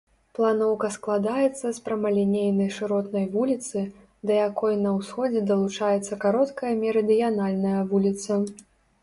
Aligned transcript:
Планоўка 0.37 0.87
складаецца 0.93 1.67
з 1.77 1.83
прамалінейнай 1.89 2.69
шыротнай 2.77 3.27
вуліцы, 3.35 3.85
да 4.31 4.39
якой 4.47 4.73
на 4.87 4.95
ўсходзе 4.97 5.45
далучаецца 5.53 6.19
кароткая 6.27 6.73
мерыдыянальная 6.83 7.81
вуліца. 7.95 8.43